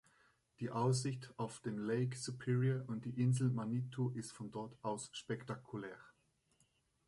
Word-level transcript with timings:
Die 0.59 0.71
Aussicht 0.71 1.31
auf 1.37 1.59
den 1.59 1.77
Lake 1.77 2.17
Superior 2.17 2.83
und 2.89 3.05
die 3.05 3.21
Insel 3.21 3.51
Manitou 3.51 4.09
ist 4.09 4.31
von 4.31 4.49
dort 4.49 4.75
aus 4.81 5.11
spektakulär. 5.13 5.99